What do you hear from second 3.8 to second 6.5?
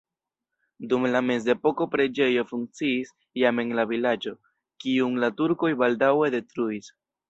la vilaĝo, kiun la turkoj baldaŭe